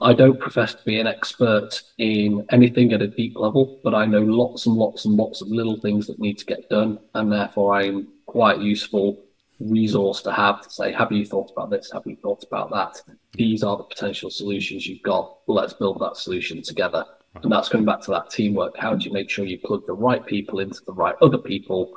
[0.00, 4.06] I don't profess to be an expert in anything at a deep level, but I
[4.06, 7.32] know lots and lots and lots of little things that need to get done, and
[7.32, 9.24] therefore I'm quite useful
[9.58, 11.90] resource to have to say, have you thought about this?
[11.92, 13.02] Have you thought about that?
[13.32, 15.38] These are the potential solutions you've got.
[15.48, 17.04] Let's build that solution together.
[17.42, 18.76] And that's going back to that teamwork.
[18.76, 21.92] How do you make sure you plug the right people into the right other people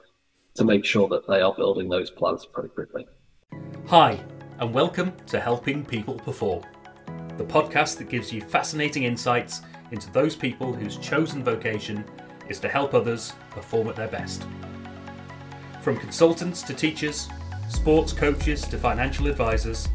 [0.55, 3.07] to make sure that they are building those plans appropriately?
[3.87, 4.19] Hi,
[4.59, 6.63] and welcome to Helping People Perform
[7.37, 9.61] the podcast that gives you fascinating insights
[9.91, 12.03] into those people whose chosen vocation
[12.49, 14.45] is to help others perform at their best.
[15.81, 17.29] From consultants to teachers,
[17.69, 19.87] sports coaches to financial advisors,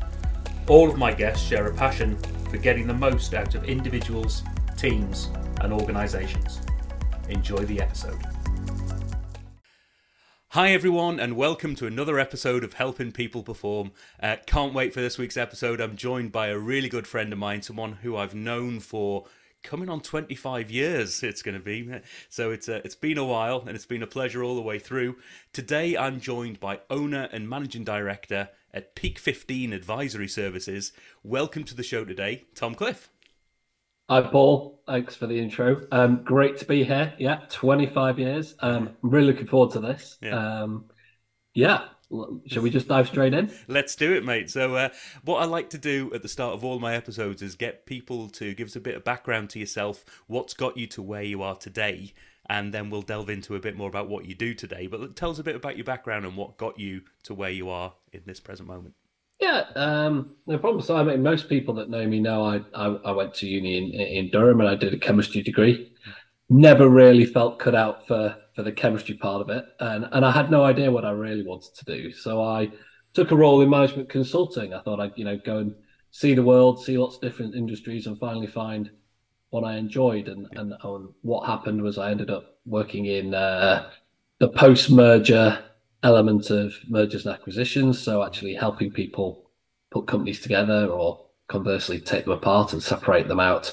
[0.69, 2.16] all of my guests share a passion
[2.51, 4.43] for getting the most out of individuals,
[4.77, 5.30] teams,
[5.63, 6.61] and organisations.
[7.29, 8.30] Enjoy the episode.
[10.55, 13.93] Hi, everyone, and welcome to another episode of Helping People Perform.
[14.21, 15.81] Uh, can't wait for this week's episode.
[15.81, 19.27] I'm joined by a really good friend of mine, someone who I've known for
[19.63, 21.89] coming on 25 years it's going to be
[22.29, 24.79] so it's uh, it's been a while and it's been a pleasure all the way
[24.79, 25.16] through
[25.52, 31.74] today i'm joined by owner and managing director at peak 15 advisory services welcome to
[31.74, 33.11] the show today tom cliff
[34.11, 34.83] Hi, Paul.
[34.89, 35.87] Thanks for the intro.
[35.93, 37.15] Um, great to be here.
[37.16, 38.57] Yeah, 25 years.
[38.59, 40.19] Um, I'm really looking forward to this.
[40.21, 40.63] Yeah.
[40.63, 40.87] Um,
[41.55, 41.85] yeah.
[42.47, 43.52] Shall we just dive straight in?
[43.69, 44.51] Let's do it, mate.
[44.51, 44.89] So, uh,
[45.23, 48.29] what I like to do at the start of all my episodes is get people
[48.30, 51.41] to give us a bit of background to yourself, what's got you to where you
[51.41, 52.13] are today,
[52.49, 54.89] and then we'll delve into a bit more about what you do today.
[54.89, 57.69] But tell us a bit about your background and what got you to where you
[57.69, 58.97] are in this present moment.
[59.41, 60.83] Yeah, um, no problem.
[60.83, 63.79] So I mean, most people that know me know I, I, I went to uni
[63.79, 65.94] in, in Durham and I did a chemistry degree.
[66.50, 70.31] Never really felt cut out for for the chemistry part of it, and and I
[70.33, 72.12] had no idea what I really wanted to do.
[72.12, 72.71] So I
[73.15, 74.75] took a role in management consulting.
[74.75, 75.75] I thought I'd you know go and
[76.11, 78.91] see the world, see lots of different industries, and finally find
[79.50, 80.28] what I enjoyed.
[80.28, 83.88] And and, and what happened was I ended up working in uh,
[84.38, 85.62] the post merger
[86.03, 88.00] element of mergers and acquisitions.
[88.00, 89.50] So actually helping people
[89.91, 93.72] put companies together or conversely take them apart and separate them out.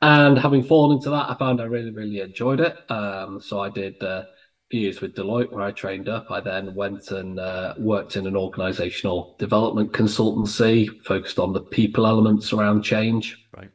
[0.00, 2.78] And having fallen into that, I found I really, really enjoyed it.
[2.90, 4.26] Um, so I did uh, a
[4.70, 6.30] few years with Deloitte where I trained up.
[6.30, 12.06] I then went and uh, worked in an organizational development consultancy focused on the people
[12.06, 13.44] elements around change.
[13.56, 13.70] Right.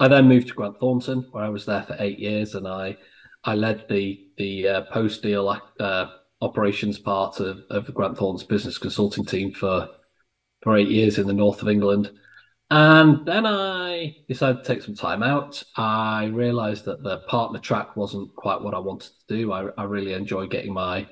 [0.00, 2.96] I then moved to Grant Thornton where I was there for eight years and I
[3.44, 5.48] I led the the uh, post deal
[5.78, 6.06] uh,
[6.44, 9.88] operations part of, of Grant Thornton's business consulting team for
[10.62, 12.10] for eight years in the north of England.
[12.70, 15.62] And then I decided to take some time out.
[15.76, 19.52] I realized that the partner track wasn't quite what I wanted to do.
[19.52, 21.06] I, I really enjoy getting my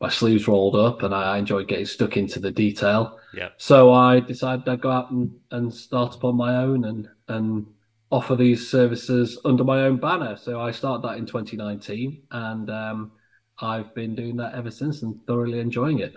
[0.00, 3.18] my sleeves rolled up and I enjoy getting stuck into the detail.
[3.34, 3.50] Yeah.
[3.58, 7.66] So I decided I'd go out and, and start up on my own and and
[8.10, 10.36] offer these services under my own banner.
[10.36, 13.12] So I started that in 2019 and um,
[13.60, 16.16] I've been doing that ever since and thoroughly enjoying it.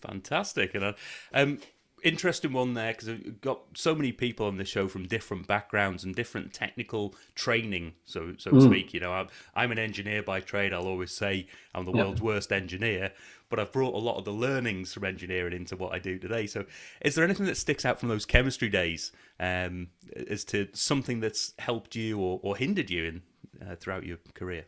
[0.00, 0.74] Fantastic.
[0.74, 0.92] And uh,
[1.32, 1.58] um,
[2.02, 6.04] interesting one there because I've got so many people on the show from different backgrounds
[6.04, 8.64] and different technical training, so so to mm.
[8.64, 8.94] speak.
[8.94, 10.72] You know, I'm, I'm an engineer by trade.
[10.72, 13.12] I'll always say I'm the world's worst engineer,
[13.48, 16.46] but I've brought a lot of the learnings from engineering into what I do today.
[16.46, 16.64] So,
[17.00, 19.88] is there anything that sticks out from those chemistry days um,
[20.28, 23.22] as to something that's helped you or, or hindered you in
[23.66, 24.66] uh, throughout your career?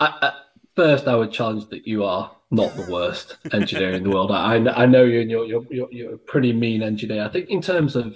[0.00, 0.32] I, I
[0.76, 4.30] first, I would challenge that you are not the worst engineer in the world.
[4.30, 7.24] I, I know you, and you're, you're you're a pretty mean engineer.
[7.24, 8.14] I think in terms of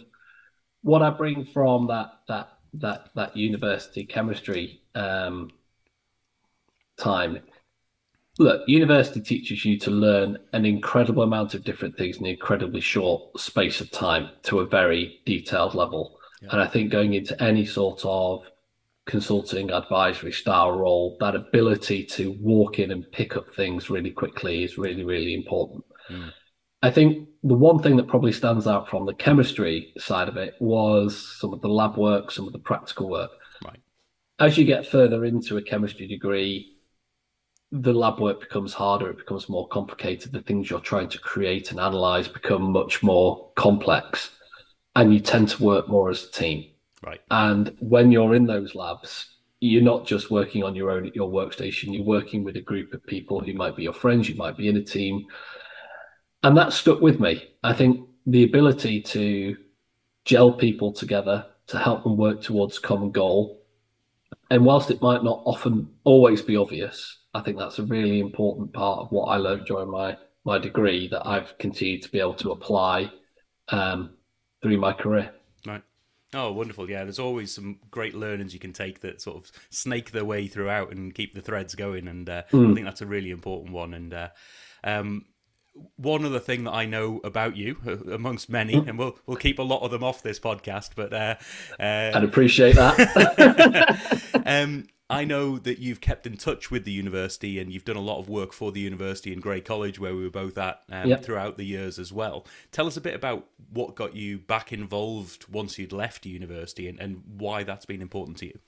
[0.83, 5.50] what I bring from that that that that university chemistry um,
[6.97, 7.41] time.
[8.39, 12.83] Look, university teaches you to learn an incredible amount of different things in an incredibly
[12.83, 16.19] short space of time to a very detailed level.
[16.43, 16.50] Yeah.
[16.53, 18.45] And I think going into any sort of
[19.06, 24.65] consulting advisory style role, that ability to walk in and pick up things really quickly
[24.65, 25.84] is really, really important.
[26.11, 26.33] Mm.
[26.83, 30.55] I think the one thing that probably stands out from the chemistry side of it
[30.61, 33.30] was some of the lab work, some of the practical work.
[33.65, 33.80] Right.
[34.39, 36.77] As you get further into a chemistry degree,
[37.72, 40.33] the lab work becomes harder, it becomes more complicated.
[40.33, 44.30] The things you're trying to create and analyze become much more complex,
[44.95, 46.71] and you tend to work more as a team.
[47.04, 47.21] Right.
[47.31, 51.31] And when you're in those labs, you're not just working on your own at your
[51.31, 54.57] workstation, you're working with a group of people who might be your friends, you might
[54.57, 55.25] be in a team.
[56.43, 57.43] And that stuck with me.
[57.63, 59.57] I think the ability to
[60.25, 63.63] gel people together to help them work towards a common goal.
[64.51, 68.72] And whilst it might not often always be obvious, I think that's a really important
[68.72, 72.34] part of what I learned during my my degree that I've continued to be able
[72.34, 73.10] to apply
[73.69, 74.10] um,
[74.63, 75.33] through my career.
[75.66, 75.83] Right.
[76.34, 76.91] Oh, wonderful!
[76.91, 80.49] Yeah, there's always some great learnings you can take that sort of snake their way
[80.49, 82.71] throughout and keep the threads going, and uh, mm.
[82.71, 83.95] I think that's a really important one.
[83.95, 84.28] And uh,
[84.83, 85.27] um,
[85.97, 88.89] one other thing that I know about you, uh, amongst many, mm.
[88.89, 91.37] and we'll we'll keep a lot of them off this podcast, but uh,
[91.78, 94.21] uh, I'd appreciate that.
[94.47, 98.00] um, I know that you've kept in touch with the university and you've done a
[98.00, 101.08] lot of work for the university in Grey College, where we were both at um,
[101.08, 101.24] yep.
[101.24, 102.44] throughout the years as well.
[102.72, 106.98] Tell us a bit about what got you back involved once you'd left university and,
[106.98, 108.58] and why that's been important to you.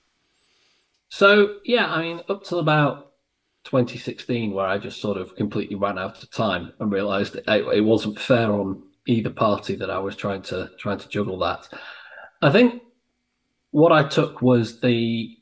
[1.08, 3.12] So, yeah, I mean, up till about
[3.64, 7.84] 2016, where I just sort of completely ran out of time and realised it, it
[7.84, 11.66] wasn't fair on either party that I was trying to trying to juggle that.
[12.42, 12.82] I think
[13.70, 15.37] what I took was the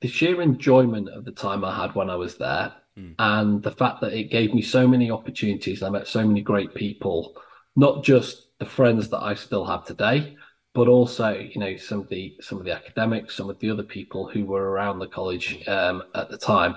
[0.00, 3.14] the sheer enjoyment of the time I had when I was there, mm.
[3.18, 5.82] and the fact that it gave me so many opportunities.
[5.82, 7.36] I met so many great people,
[7.76, 10.36] not just the friends that I still have today,
[10.74, 13.82] but also you know some of the some of the academics, some of the other
[13.82, 16.76] people who were around the college um, at the time,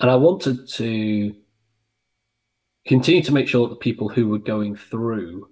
[0.00, 1.34] and I wanted to
[2.86, 5.48] continue to make sure that the people who were going through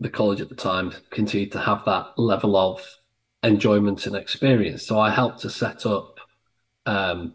[0.00, 2.82] the college at the time continued to have that level of
[3.42, 4.86] enjoyment and experience.
[4.86, 6.18] So I helped to set up
[6.86, 7.34] um,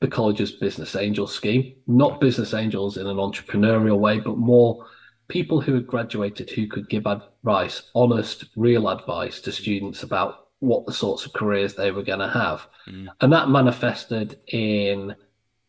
[0.00, 4.86] the college's business angel scheme, not business angels in an entrepreneurial way, but more
[5.28, 10.86] people who had graduated who could give advice, honest, real advice to students about what
[10.86, 12.66] the sorts of careers they were going to have.
[12.88, 13.08] Mm.
[13.20, 15.14] And that manifested in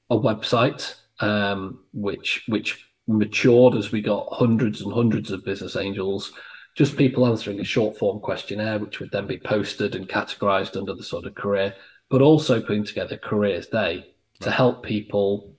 [0.09, 6.33] a website, um, which which matured as we got hundreds and hundreds of business angels
[6.75, 10.93] just people answering a short form questionnaire, which would then be posted and categorized under
[10.93, 11.73] the sort of career,
[12.09, 15.55] but also putting together Careers Day to help people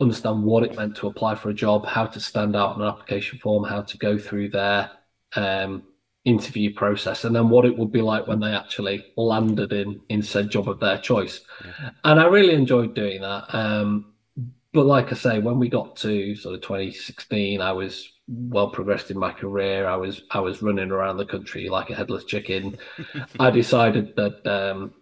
[0.00, 2.88] understand what it meant to apply for a job, how to stand out on an
[2.88, 4.90] application form, how to go through their
[5.36, 5.82] um,
[6.24, 10.22] interview process, and then what it would be like when they actually landed in in
[10.22, 11.42] said job of their choice.
[12.04, 13.54] And I really enjoyed doing that.
[13.54, 14.14] Um,
[14.72, 19.10] but like I say, when we got to sort of 2016, I was well progressed
[19.10, 19.86] in my career.
[19.86, 22.78] I was I was running around the country like a headless chicken.
[23.40, 24.92] I decided that um,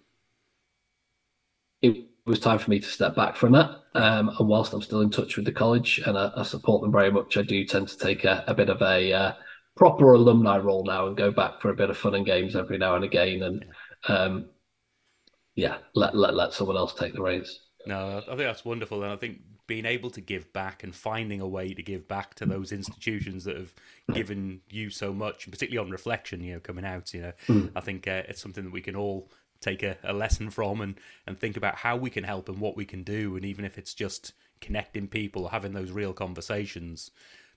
[1.83, 3.71] it was time for me to step back from that.
[3.95, 6.93] Um, and whilst I'm still in touch with the college and I, I support them
[6.93, 9.33] very much, I do tend to take a, a bit of a uh,
[9.77, 12.79] proper alumni role now and go back for a bit of fun and games every
[12.79, 13.43] now and again.
[13.43, 13.65] And
[14.09, 14.47] um,
[15.55, 17.61] yeah, let, let let someone else take the reins.
[17.87, 21.41] No, I think that's wonderful, and I think being able to give back and finding
[21.41, 23.75] a way to give back to those institutions that have
[24.13, 27.71] given you so much, and particularly on reflection, you know, coming out, you know, mm.
[27.75, 29.31] I think uh, it's something that we can all
[29.61, 32.77] take a, a, lesson from and, and think about how we can help and what
[32.77, 33.37] we can do.
[33.37, 37.11] And even if it's just connecting people, having those real conversations,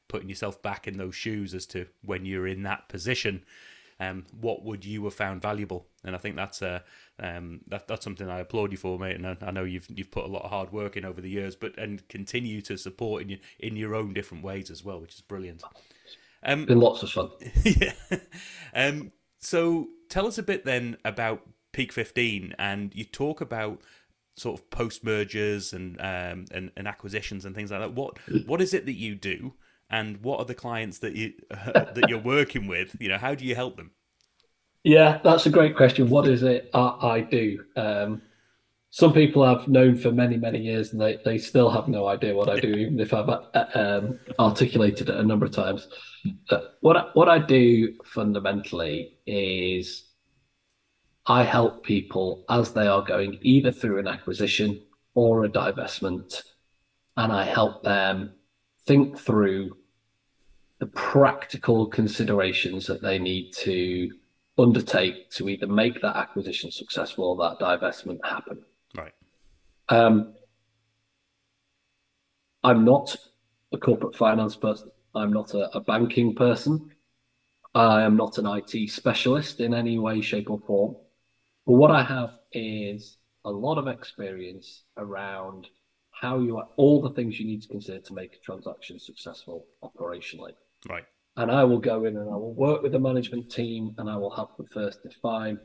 [0.08, 3.44] putting yourself back in those shoes as to when you're in that position,
[4.00, 5.86] um, what would you have found valuable?
[6.04, 6.84] And I think that's a
[7.20, 9.16] um, that, that's something I applaud you for, mate.
[9.16, 11.30] And I, I, know you've you've put a lot of hard work in over the
[11.30, 15.00] years, but and continue to support in your in your own different ways as well,
[15.00, 15.64] which is brilliant.
[16.44, 17.30] Um, Been lots of fun.
[17.64, 17.94] yeah.
[18.74, 21.42] Um, so tell us a bit then about
[21.74, 23.82] Peak 15, and you talk about
[24.36, 27.94] sort of post mergers and, um, and and acquisitions and things like that.
[27.94, 28.18] What
[28.48, 29.54] what is it that you do,
[29.90, 32.96] and what are the clients that you that you're working with?
[33.00, 33.92] You know, how do you help them?
[34.84, 36.10] Yeah, that's a great question.
[36.10, 37.64] What is it I, I do?
[37.76, 38.22] Um,
[38.92, 42.34] some people I've known for many, many years, and they, they still have no idea
[42.34, 45.88] what I do, even if I've uh, um, articulated it a number of times.
[46.50, 50.06] But what I, what I do fundamentally is
[51.28, 54.82] I help people as they are going either through an acquisition
[55.14, 56.42] or a divestment,
[57.16, 58.34] and I help them
[58.88, 59.78] think through
[60.80, 64.10] the practical considerations that they need to
[64.60, 68.62] undertake to either make that acquisition successful or that divestment happen.
[68.96, 69.14] Right.
[69.90, 70.34] Um,
[72.64, 73.16] I'm not
[73.72, 74.92] a corporate finance person.
[75.16, 76.92] I'm not a, a banking person.
[77.74, 80.96] I am not an IT specialist in any way, shape, or form.
[81.66, 85.68] But what I have is a lot of experience around
[86.12, 90.54] how you all the things you need to consider to make a transaction successful operationally.
[90.90, 91.06] Right
[91.40, 94.18] and I will go in and I will work with the management team and I
[94.18, 95.58] will help them first define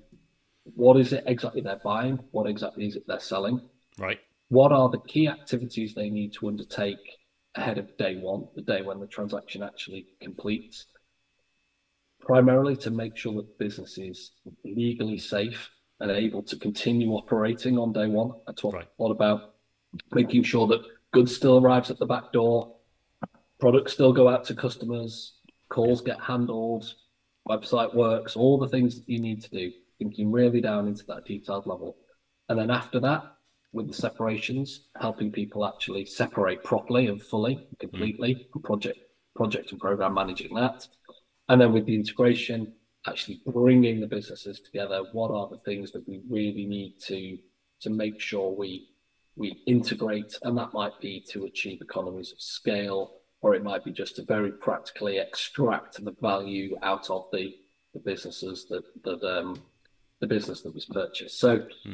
[0.62, 3.60] what is it exactly they're buying, what exactly is it they're selling,
[3.98, 4.20] right?
[4.48, 7.18] What are the key activities they need to undertake
[7.56, 10.86] ahead of day one, the day when the transaction actually completes,
[12.20, 14.30] primarily to make sure that the business is
[14.64, 18.30] legally safe and able to continue operating on day one.
[18.46, 18.88] I talk right.
[18.98, 19.54] a lot about
[20.12, 22.76] making sure that goods still arrives at the back door,
[23.58, 25.34] products still go out to customers,
[25.74, 26.94] calls get handled,
[27.48, 31.24] website works, all the things that you need to do, thinking really down into that
[31.24, 31.96] detailed level.
[32.48, 33.22] And then after that,
[33.72, 38.62] with the separations, helping people actually separate properly and fully, completely, mm.
[38.62, 38.98] project
[39.34, 40.86] project and program managing that.
[41.48, 42.72] And then with the integration,
[43.06, 45.02] actually bringing the businesses together.
[45.12, 47.36] What are the things that we really need to
[47.80, 48.90] to make sure we
[49.34, 50.38] we integrate?
[50.42, 54.22] And that might be to achieve economies of scale, or it might be just to
[54.24, 57.54] very practically extract the value out of the
[57.92, 59.62] the businesses that that um,
[60.20, 61.38] the business that was purchased.
[61.38, 61.92] So hmm.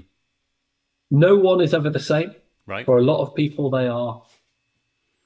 [1.11, 2.35] no one is ever the same.
[2.67, 2.87] Right.
[2.87, 4.23] For a lot of people, they are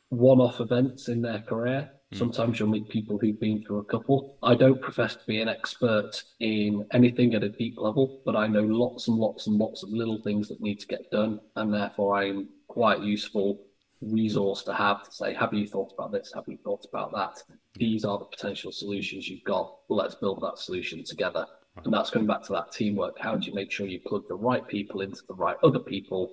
[0.08, 1.90] one-off events in their career.
[2.14, 2.18] Mm.
[2.18, 4.38] Sometimes you'll meet people who've been through a couple.
[4.42, 8.46] I don't profess to be an expert in anything at a deep level, but I
[8.46, 11.74] know lots and lots and lots of little things that need to get done, and
[11.74, 13.60] therefore I'm quite useful
[14.00, 16.32] resource to have to say, have you thought about this?
[16.34, 17.42] Have you thought about that?
[17.74, 19.76] These are the potential solutions you've got.
[19.88, 21.46] Let's build that solution together.
[21.82, 23.18] And that's going back to that teamwork.
[23.18, 26.30] How do you make sure you plug the right people into the right other people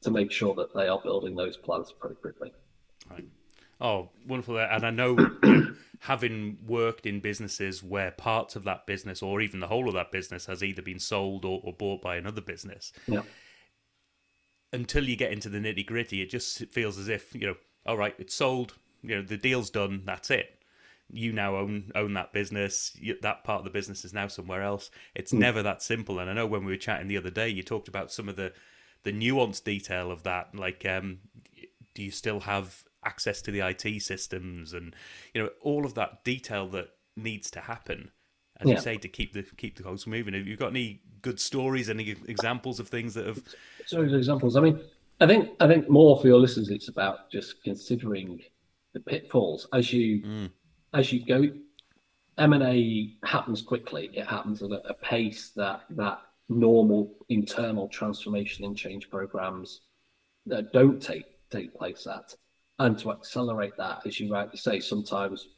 [0.00, 2.52] to make sure that they are building those plans appropriately?
[3.08, 3.28] Right.
[3.80, 4.58] Oh, wonderful!
[4.58, 9.40] And I know, you know, having worked in businesses where parts of that business, or
[9.40, 12.40] even the whole of that business, has either been sold or, or bought by another
[12.40, 12.92] business.
[13.06, 13.22] Yeah.
[14.72, 17.96] Until you get into the nitty gritty, it just feels as if you know, all
[17.96, 18.74] right, it's sold.
[19.02, 20.02] You know, the deal's done.
[20.04, 20.58] That's it.
[21.10, 22.96] You now own own that business.
[22.98, 24.90] You, that part of the business is now somewhere else.
[25.14, 25.38] It's mm.
[25.38, 26.18] never that simple.
[26.18, 28.36] And I know when we were chatting the other day, you talked about some of
[28.36, 28.52] the
[29.02, 30.54] the nuanced detail of that.
[30.54, 31.18] Like, um,
[31.94, 34.94] do you still have access to the IT systems and
[35.34, 38.10] you know all of that detail that needs to happen
[38.62, 38.74] as yeah.
[38.74, 41.88] you say to keep the keep the cogs moving have you got any good stories
[41.88, 43.42] any examples of things that have
[43.86, 44.80] so examples i mean
[45.20, 48.40] i think i think more for your listeners it's about just considering
[48.92, 50.50] the pitfalls as you mm.
[50.94, 51.44] as you go
[52.38, 58.76] m&a happens quickly it happens at a, a pace that that normal internal transformation and
[58.76, 59.82] change programs
[60.46, 62.34] that don't take take place at
[62.82, 65.48] and to accelerate that, as you rightly say, sometimes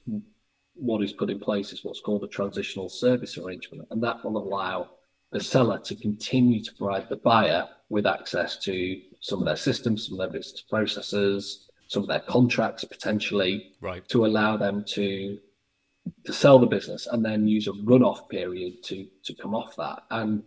[0.74, 4.36] what is put in place is what's called a transitional service arrangement, and that will
[4.36, 4.90] allow
[5.32, 10.06] the seller to continue to provide the buyer with access to some of their systems,
[10.06, 14.08] some of their business processes, some of their contracts potentially, right.
[14.08, 15.38] to allow them to
[16.26, 20.02] to sell the business and then use a runoff period to to come off that.
[20.10, 20.42] And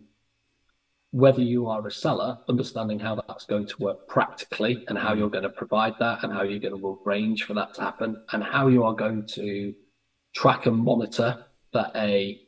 [1.10, 5.18] whether you are a seller, understanding how that's going to work practically and how mm.
[5.18, 8.22] you're going to provide that and how you're going to arrange for that to happen
[8.32, 9.74] and how you are going to
[10.38, 12.40] track and monitor that a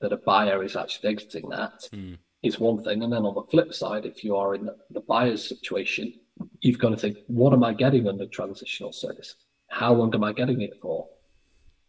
[0.00, 2.18] that a buyer is actually exiting that mm.
[2.42, 3.02] is one thing.
[3.02, 6.14] And then on the flip side, if you are in the, the buyer's situation,
[6.60, 9.36] you've got to think, what am I getting under transitional service?
[9.68, 11.08] How long am I getting it for?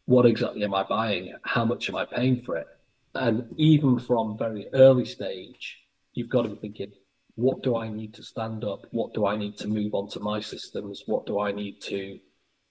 [0.06, 1.34] What exactly am I buying?
[1.44, 2.68] How much am I paying for it?
[3.15, 5.77] And even from very early stage,
[6.13, 6.91] you've got to be thinking,
[7.36, 8.86] what do I need to stand up?
[8.91, 11.03] What do I need to move onto my systems?
[11.06, 12.20] What do I need to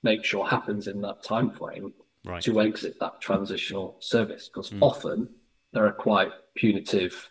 [0.04, 1.92] make sure happens in that time frame
[2.28, 2.42] right.
[2.42, 4.48] to exit that transitional service?
[4.48, 4.78] Because mm.
[4.80, 5.28] often
[5.72, 7.30] there are quite punitive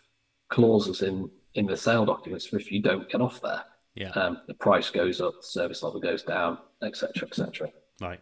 [0.50, 3.63] clauses in in the sale documents for if you don't get off there.
[3.96, 4.10] Yeah.
[4.10, 7.72] Um, the price goes up, the service level goes down, etc., etc.
[8.00, 8.20] Right.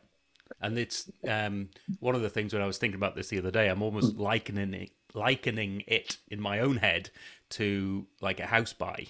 [0.62, 3.52] And it's um, one of the things when I was thinking about this the other
[3.52, 4.20] day, I'm almost mm.
[4.20, 7.10] likening it, likening it in my own head
[7.52, 9.08] to like a house buy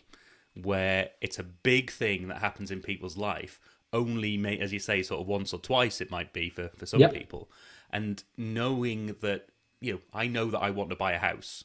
[0.61, 3.59] where it's a big thing that happens in people's life
[3.95, 6.85] only may as you say sort of once or twice it might be for for
[6.85, 7.13] some yep.
[7.13, 7.49] people
[7.91, 9.47] and knowing that
[9.79, 11.63] you know i know that i want to buy a house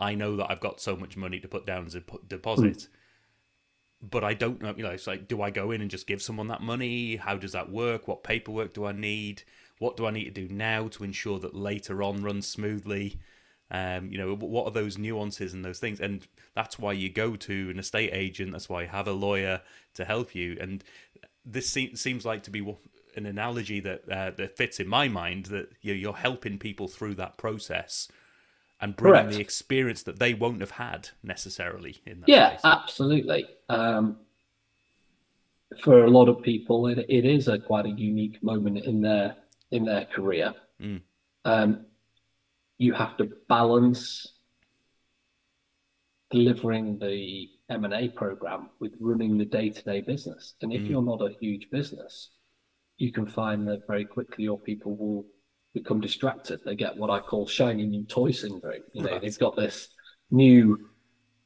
[0.00, 2.88] i know that i've got so much money to put down as a deposit mm.
[4.02, 6.22] but i don't know you know it's like do i go in and just give
[6.22, 9.42] someone that money how does that work what paperwork do i need
[9.78, 13.18] what do i need to do now to ensure that later on runs smoothly
[13.70, 16.00] um, you know, what are those nuances and those things?
[16.00, 18.52] And that's why you go to an estate agent.
[18.52, 19.60] That's why you have a lawyer
[19.94, 20.56] to help you.
[20.60, 20.84] And
[21.46, 22.60] this se- seems like to be
[23.14, 25.46] an analogy that uh, that fits in my mind.
[25.46, 28.08] That you are helping people through that process
[28.80, 29.34] and bringing Correct.
[29.34, 32.02] the experience that they won't have had necessarily.
[32.04, 33.46] In that yeah, absolutely.
[33.68, 34.18] Um,
[35.82, 39.36] for a lot of people, it, it is a quite a unique moment in their
[39.70, 40.54] in their career.
[40.80, 41.00] Mm.
[41.44, 41.86] Um,
[42.78, 44.32] you have to balance
[46.30, 50.54] delivering the M&A program with running the day-to-day business.
[50.62, 50.90] And if mm.
[50.90, 52.30] you're not a huge business,
[52.96, 55.26] you can find that very quickly your people will
[55.74, 56.60] become distracted.
[56.64, 58.82] They get what I call shiny new toy syndrome.
[58.92, 59.20] You know, right.
[59.20, 59.88] they've got this
[60.30, 60.88] new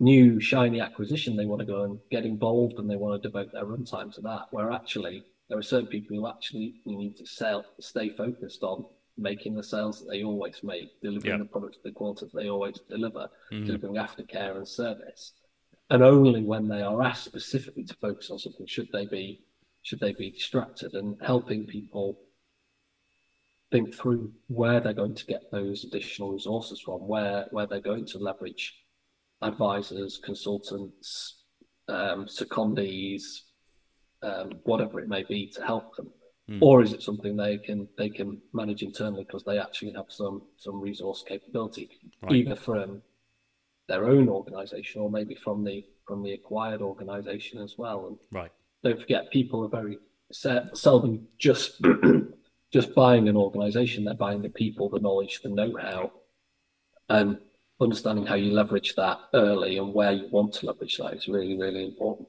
[0.03, 3.53] new shiny acquisition they want to go and get involved and they want to devote
[3.53, 4.47] their runtime to that.
[4.51, 8.87] Where actually there are certain people who actually you need to sell, stay focused on
[9.17, 12.79] making the sales that they always make, delivering the products the quality that they always
[12.89, 13.67] deliver, Mhm.
[13.67, 15.35] delivering aftercare and service.
[15.91, 19.45] And only when they are asked specifically to focus on something should they be
[19.83, 22.21] should they be distracted and helping people
[23.71, 28.05] think through where they're going to get those additional resources from, where where they're going
[28.05, 28.75] to leverage
[29.43, 31.45] advisors, consultants,
[31.89, 33.23] um, secondees,
[34.23, 36.13] um, whatever it may be to help them,
[36.51, 36.59] Mm.
[36.63, 40.43] or is it something they can they can manage internally because they actually have some
[40.57, 41.89] some resource capability,
[42.23, 42.33] Right.
[42.33, 43.03] either from
[43.87, 48.07] their own organisation or maybe from the from the acquired organisation as well.
[48.09, 48.51] And Right.
[48.83, 49.99] don't forget, people are very
[50.33, 51.81] se- seldom just
[52.73, 56.11] just buying an organisation; they're buying the people, the knowledge, the know-how,
[57.09, 57.39] and
[57.81, 61.57] understanding how you leverage that early and where you want to leverage that is really,
[61.57, 62.29] really important.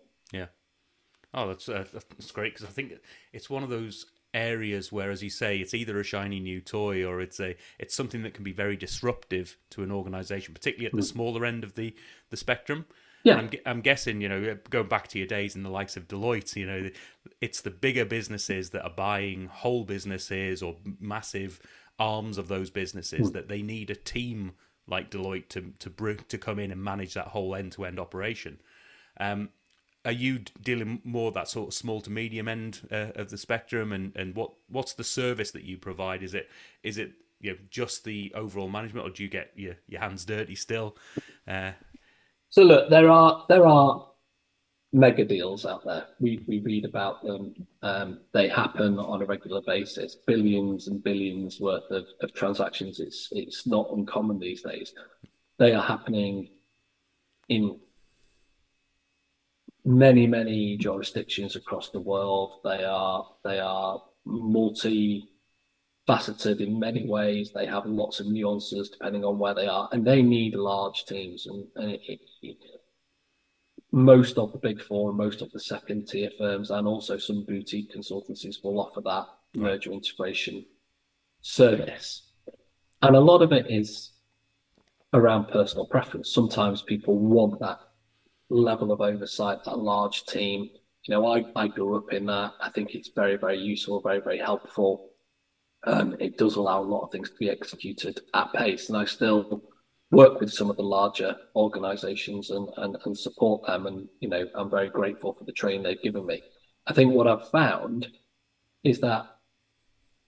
[1.34, 2.94] Oh, that's uh, that's great because I think
[3.34, 7.06] it's one of those areas where, as you say, it's either a shiny new toy
[7.06, 10.94] or it's a it's something that can be very disruptive to an organisation, particularly at
[10.94, 11.96] the smaller end of the
[12.30, 12.86] the spectrum.
[13.24, 13.36] Yeah.
[13.36, 16.56] I'm, I'm guessing, you know, going back to your days in the likes of Deloitte,
[16.56, 16.90] you know,
[17.40, 21.62] it's the bigger businesses that are buying whole businesses or massive
[22.00, 24.54] arms of those businesses that they need a team
[24.88, 28.60] like Deloitte to to to come in and manage that whole end to end operation.
[29.20, 29.50] Um,
[30.04, 33.92] are you dealing more that sort of small to medium end uh, of the spectrum,
[33.92, 36.24] and, and what what's the service that you provide?
[36.24, 36.50] Is it
[36.84, 40.26] is it you know just the overall management, or do you get your your hands
[40.26, 40.98] dirty still?
[41.48, 41.72] Uh,
[42.50, 44.08] So look, there are there are
[44.94, 46.08] mega deals out there.
[46.20, 47.54] We we read about them.
[47.82, 50.16] Um, they happen on a regular basis.
[50.28, 53.00] Billions and billions worth of, of transactions.
[53.00, 54.94] It's it's not uncommon these days.
[55.60, 56.50] They are happening
[57.48, 57.80] in
[59.84, 62.60] many many jurisdictions across the world.
[62.64, 65.28] They are they are multi
[66.08, 67.52] faceted in many ways.
[67.54, 71.46] They have lots of nuances depending on where they are, and they need large teams.
[71.48, 72.58] And, and it, it, it,
[73.92, 77.46] most of the big four and most of the second tier firms, and also some
[77.46, 80.66] boutique consultancies, will offer that merger integration
[81.42, 82.24] service.
[83.02, 84.12] And a lot of it is
[85.14, 86.34] around personal preference.
[86.34, 87.80] Sometimes people want that
[88.52, 90.70] level of oversight, that large team.
[91.04, 92.54] You know, I, I grew up in that.
[92.62, 95.10] I think it's very, very useful, very, very helpful.
[95.84, 98.90] Um, it does allow a lot of things to be executed at pace.
[98.90, 99.64] And I still
[100.12, 103.88] work with some of the larger organizations and, and, and support them.
[103.88, 106.44] And, you know, I'm very grateful for the training they've given me.
[106.86, 108.08] I think what I've found
[108.84, 109.26] is that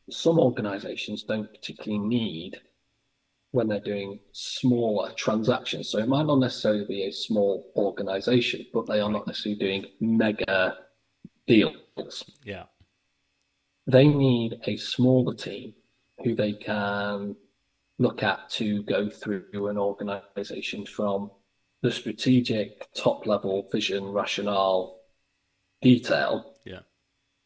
[0.10, 2.60] some organizations don't particularly need
[3.54, 5.88] when they're doing smaller transactions.
[5.88, 9.86] So it might not necessarily be a small organization, but they are not necessarily doing
[10.02, 10.76] mega
[11.46, 12.24] deals.
[12.44, 12.64] yeah,
[13.86, 15.76] They need a smaller team
[16.24, 17.36] who they can
[18.00, 21.30] look at to go through an organization from
[21.84, 25.00] the strategic top level vision, rationale,
[25.84, 26.80] detail yeah,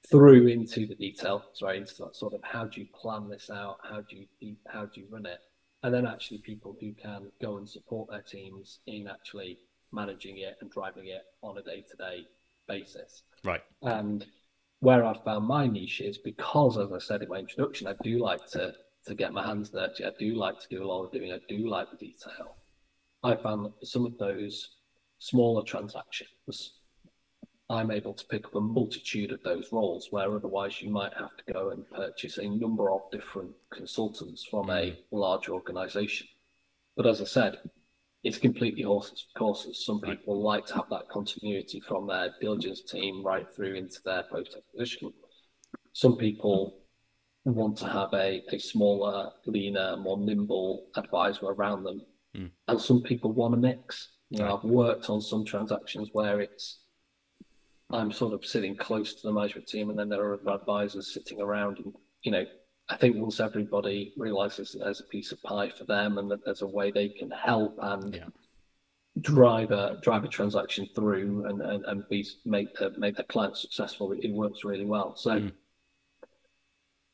[0.10, 3.80] through into the detail, sorry, into that sort of how do you plan this out,
[3.84, 5.39] how do you how do you run it,
[5.84, 9.58] and then actually people who can go and support their teams in actually
[9.92, 12.26] managing it and driving it on a day to day
[12.68, 13.24] basis.
[13.44, 14.26] right, And
[14.80, 18.20] where I've found my niche is because, as I said in my introduction, I do
[18.20, 18.74] like to
[19.06, 20.04] to get my hands dirty.
[20.04, 21.32] I do like to do a lot of doing.
[21.32, 22.58] I do like the detail.
[23.24, 24.70] I found some of those
[25.20, 26.74] smaller transactions,
[27.69, 31.36] I'm able to pick up a multitude of those roles where otherwise you might have
[31.36, 36.27] to go and purchase a number of different consultants from a large organization.
[36.95, 37.58] But as I said,
[38.23, 39.86] it's completely horses for courses.
[39.86, 44.23] Some people like to have that continuity from their diligence team right through into their
[44.32, 45.12] post acquisition.
[45.91, 46.80] Some people
[47.43, 52.01] want to have a, a smaller, leaner, more nimble advisor around them.
[52.36, 52.51] Mm.
[52.67, 54.10] And some people want a mix.
[54.30, 54.58] You know.
[54.58, 56.80] I've worked on some transactions where it's
[57.89, 61.13] I'm sort of sitting close to the management team, and then there are other advisors
[61.13, 61.80] sitting around.
[61.80, 62.45] And you know,
[62.89, 66.43] I think once everybody realizes that there's a piece of pie for them, and that
[66.43, 68.28] there's a way they can help and Yeah.
[69.21, 73.56] drive a drive a transaction through, and and, and be make the make the client
[73.58, 75.15] successful, it, it works really well.
[75.15, 75.39] So.
[75.39, 75.52] Mm.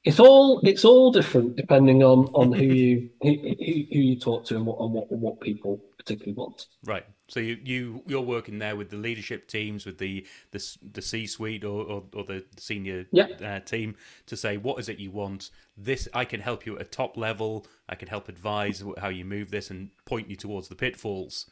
[0.06, 4.44] It's all it's all different depending on on who you who, who, who you talk
[4.48, 6.68] to and what and what what people particularly want.
[6.86, 7.06] right.
[7.30, 11.26] So you you you're working there with the leadership teams, with the the the C
[11.26, 13.28] suite or, or or the senior Yeah.
[13.42, 13.96] uh, team
[14.28, 15.50] to say what is it you want.
[15.78, 17.66] This I can help you at a top level.
[17.90, 21.50] I can help advise how you move this and point you towards the pitfalls.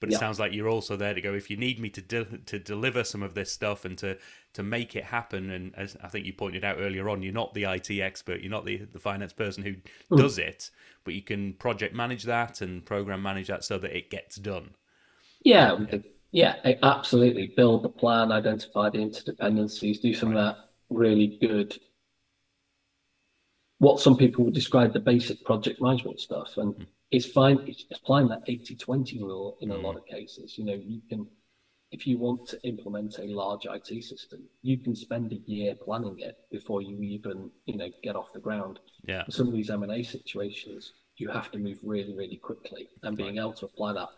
[0.00, 2.38] But it sounds like you're also there to go if you need me to de-
[2.46, 4.16] to deliver some of this stuff and to
[4.54, 5.50] to make it happen.
[5.50, 8.50] And as I think you pointed out earlier on, you're not the IT expert, you're
[8.50, 10.16] not the the finance person who mm.
[10.16, 10.70] does it,
[11.04, 14.70] but you can project manage that and program manage that so that it gets done.
[15.44, 15.78] Yeah,
[16.32, 17.52] yeah, absolutely.
[17.56, 20.56] Build the plan, identify the interdependencies, do some of that
[20.88, 21.78] really good
[23.80, 26.58] what some people would describe the basic project management stuff.
[26.58, 26.86] And mm.
[27.10, 29.74] It's fine, it's applying that 80 20 rule in mm.
[29.74, 30.56] a lot of cases.
[30.56, 31.26] You know, you can,
[31.90, 36.20] if you want to implement a large IT system, you can spend a year planning
[36.20, 38.78] it before you even, you know, get off the ground.
[39.04, 39.24] Yeah.
[39.24, 42.88] For some of these M&A situations, you have to move really, really quickly.
[43.02, 43.42] And being right.
[43.42, 44.08] able to apply that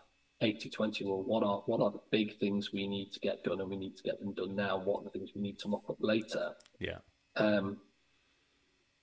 [0.41, 3.59] 80 20 rule, what are, what are the big things we need to get done
[3.59, 4.77] and we need to get them done now?
[4.77, 6.51] What are the things we need to mock up later?
[6.79, 6.99] Yeah.
[7.37, 7.77] Um,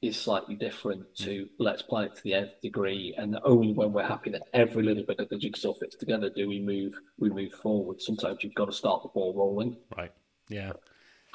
[0.02, 4.06] is slightly different to let's play it to the nth degree, and only when we're
[4.06, 7.52] happy that every little bit of the jigsaw fits together do we move we move
[7.52, 8.00] forward.
[8.00, 9.76] Sometimes you've got to start the ball rolling.
[9.96, 10.12] Right.
[10.48, 10.72] Yeah.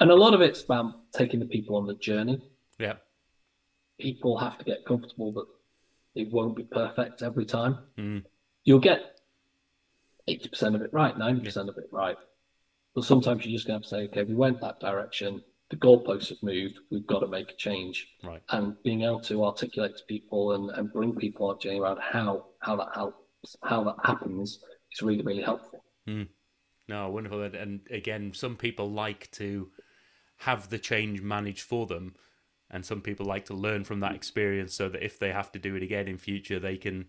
[0.00, 2.42] And a lot of it's about taking the people on the journey.
[2.78, 2.94] Yeah.
[3.98, 5.46] People have to get comfortable that
[6.14, 7.78] it won't be perfect every time.
[7.96, 8.24] Mm.
[8.64, 9.20] You'll get
[10.26, 11.44] eighty percent of it right, ninety yeah.
[11.44, 12.16] percent of it right.
[12.96, 15.76] But sometimes you're just going to have to say, okay, we went that direction the
[15.76, 16.78] goalposts have moved.
[16.90, 18.06] We've got to make a change.
[18.22, 18.42] Right.
[18.50, 22.46] And being able to articulate to people and, and bring people on journey around how
[22.60, 24.60] how that helps, how that happens
[24.92, 25.84] is really really helpful.
[26.08, 26.28] Mm.
[26.88, 27.42] No, wonderful.
[27.42, 29.70] And again, some people like to
[30.38, 32.14] have the change managed for them,
[32.70, 35.58] and some people like to learn from that experience so that if they have to
[35.58, 37.06] do it again in future, they can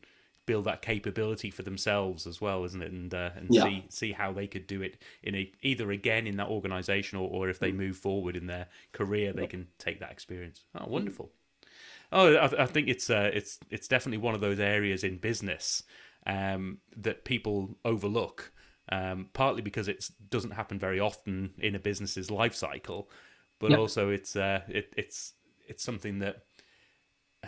[0.48, 2.92] build that capability for themselves as well, isn't it?
[2.92, 3.64] And uh, and yeah.
[3.64, 7.30] see see how they could do it in a either again in that organisation or,
[7.30, 10.64] or if they move forward in their career, they can take that experience.
[10.74, 11.30] Oh, wonderful.
[12.12, 15.84] Oh, I, I think it's uh, it's it's definitely one of those areas in business
[16.26, 18.52] um, that people overlook.
[18.90, 23.10] Um, partly because it doesn't happen very often in a business's life cycle,
[23.60, 25.34] but also it's uh, it, it's
[25.68, 26.44] it's something that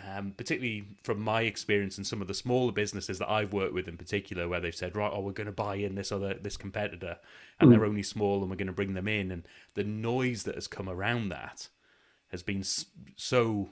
[0.08, 3.88] um, particularly from my experience in some of the smaller businesses that I've worked with
[3.88, 6.56] in particular, where they've said, right, oh, we're going to buy in this other this
[6.56, 7.18] competitor,
[7.58, 7.72] and mm.
[7.72, 10.66] they're only small, and we're going to bring them in, and the noise that has
[10.66, 11.68] come around that
[12.28, 12.62] has been
[13.16, 13.70] so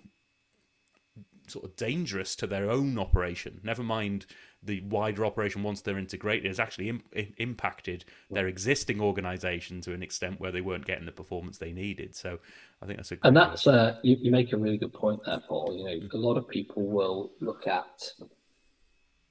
[1.47, 3.61] sort of dangerous to their own operation.
[3.63, 4.27] Never mind
[4.63, 7.03] the wider operation once they're integrated has actually Im-
[7.37, 12.17] impacted their existing organisation to an extent where they weren't getting the performance they needed.
[12.17, 12.39] So
[12.83, 15.41] I think that's a and that's uh, you, you, make a really good point there,
[15.47, 15.77] Paul.
[15.77, 18.13] You know, a lot of people will look at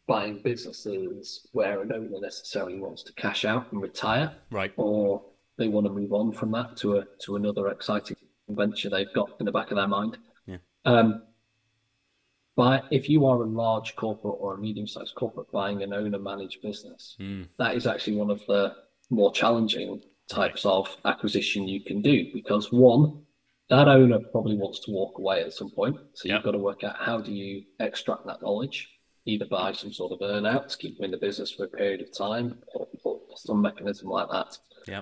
[0.07, 4.71] buying businesses where an owner necessarily wants to cash out and retire, right?
[4.77, 5.21] Or
[5.57, 8.17] they want to move on from that to a to another exciting
[8.49, 10.17] venture they've got in the back of their mind.
[10.45, 10.57] Yeah.
[10.85, 11.23] Um,
[12.57, 17.15] but if you are a large corporate or a medium-sized corporate buying an owner-managed business,
[17.19, 17.47] mm.
[17.59, 18.73] that is actually one of the
[19.11, 23.21] more challenging types of acquisition you can do because one,
[23.69, 25.97] that owner probably wants to walk away at some point.
[26.15, 26.37] So yep.
[26.37, 28.89] you've got to work out how do you extract that knowledge,
[29.25, 32.01] either by some sort of earnout to keep them in the business for a period
[32.01, 34.57] of time or, or some mechanism like that.
[34.87, 35.01] Yeah.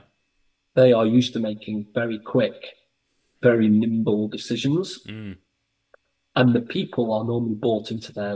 [0.74, 2.74] They are used to making very quick,
[3.42, 5.06] very nimble decisions.
[5.08, 5.38] Mm.
[6.36, 8.36] And the people are normally bought into their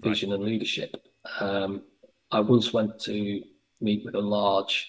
[0.00, 0.36] vision right.
[0.36, 0.96] and leadership.
[1.40, 1.82] Um,
[2.30, 3.42] I once went to
[3.80, 4.88] meet with a large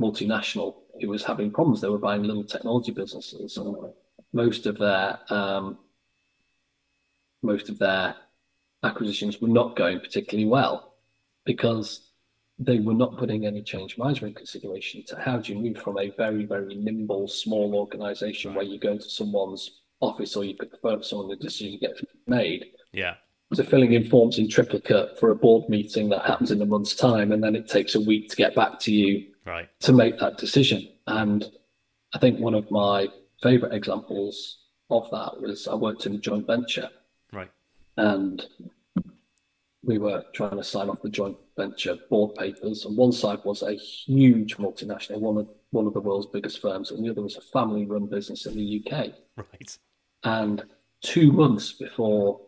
[0.00, 1.80] multinational who was having problems.
[1.80, 3.76] They were buying little technology businesses, and
[4.32, 5.78] most of their um,
[7.42, 8.14] most of their
[8.82, 10.94] acquisitions were not going particularly well
[11.44, 12.08] because
[12.58, 16.10] they were not putting any change management consideration to how do you move from a
[16.10, 18.58] very very nimble small organization right.
[18.58, 22.02] where you go into someone's office or you pick the up someone the decision gets
[22.26, 22.66] made.
[22.92, 23.14] Yeah.
[23.54, 26.94] To filling in forms in triplicate for a board meeting that happens in a month's
[26.94, 29.68] time and then it takes a week to get back to you right.
[29.80, 30.88] to make that decision.
[31.06, 31.44] And
[32.14, 33.08] i think one of my
[33.42, 34.58] favorite examples
[34.90, 36.88] of that was i worked in a joint venture.
[37.32, 37.50] Right.
[37.96, 38.44] And
[39.84, 43.62] we were trying to sign off the joint venture board papers and one side was
[43.62, 47.36] a huge multinational one of one of the world's biggest firms and the other was
[47.36, 49.78] a family run business in the uk right
[50.24, 50.62] and
[51.02, 52.40] two months before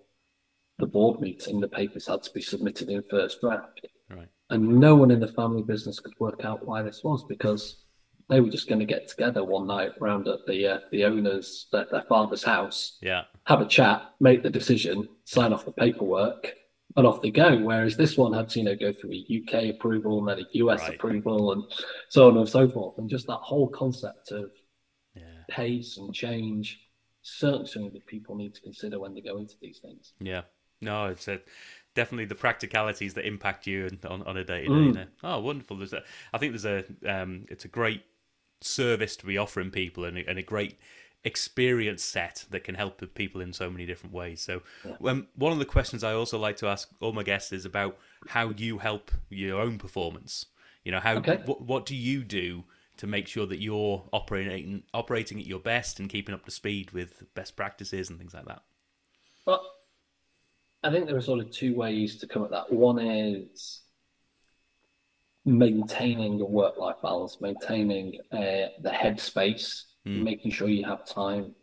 [0.78, 3.86] the board meeting, the papers had to be submitted in first draft.
[4.10, 4.28] Right.
[4.50, 7.84] And no one in the family business could work out why this was because
[8.28, 11.66] they were just going to get together one night round at the uh, the owner's
[11.72, 16.52] their, their father's house, yeah, have a chat, make the decision, sign off the paperwork,
[16.96, 17.58] and off they go.
[17.58, 20.58] Whereas this one had to you know go through a UK approval and then a
[20.58, 20.94] US right.
[20.94, 21.64] approval and
[22.08, 24.50] so on and so forth, and just that whole concept of
[25.14, 25.22] yeah.
[25.50, 26.80] pace and change
[27.24, 30.12] certainly something that people need to consider when they go into these things.
[30.20, 30.42] Yeah.
[30.80, 31.40] No, it's a,
[31.94, 35.00] definitely the practicalities that impact you on, on a day to day.
[35.00, 35.08] Mm.
[35.22, 35.78] Oh, wonderful!
[35.78, 38.04] There's a, I think there's a, um, it's a great
[38.60, 40.78] service to be offering people and a, and a great
[41.24, 44.42] experience set that can help people in so many different ways.
[44.42, 45.10] So, yeah.
[45.10, 47.96] um, one of the questions I also like to ask all my guests is about
[48.28, 50.46] how you help your own performance.
[50.84, 51.40] You know, how okay.
[51.46, 52.64] what, what do you do
[52.96, 56.92] to make sure that you're operating operating at your best and keeping up to speed
[56.92, 58.62] with best practices and things like that?
[59.46, 59.62] Well,
[60.82, 62.72] I think there are sort of two ways to come at that.
[62.72, 63.82] One is
[65.44, 70.22] maintaining your work life balance, maintaining uh, the headspace, mm.
[70.22, 71.54] making sure you have time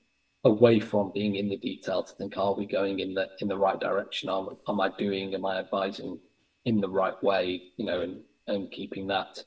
[0.43, 3.57] away from being in the detail to think, are we going in the in the
[3.57, 4.29] right direction?
[4.29, 5.33] Am, am I doing?
[5.33, 6.19] Am I advising
[6.65, 7.61] in the right way?
[7.77, 9.43] You know, and and keeping that